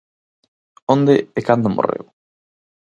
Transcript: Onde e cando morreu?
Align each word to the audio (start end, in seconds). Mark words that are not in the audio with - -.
Onde 0.95 1.15
e 1.39 1.41
cando 1.47 1.73
morreu? 1.75 2.05